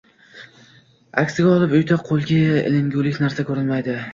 Aksiga 1.23 1.53
olib, 1.57 1.75
uyda 1.81 1.99
qo`lga 2.09 2.41
ilingulik 2.71 3.23
narsa 3.27 3.47
ko`rinmaydi 3.53 4.01